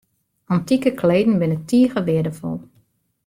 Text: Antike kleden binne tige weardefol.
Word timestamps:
Antike 0.55 0.91
kleden 1.01 1.37
binne 1.43 1.59
tige 1.73 2.01
weardefol. 2.09 2.59